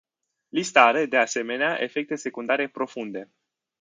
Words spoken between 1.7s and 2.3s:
efecte